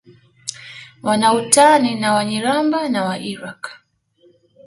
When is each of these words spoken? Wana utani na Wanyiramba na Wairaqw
Wana 1.03 1.33
utani 1.33 1.95
na 1.99 2.13
Wanyiramba 2.15 2.79
na 2.93 2.99
Wairaqw 3.07 3.67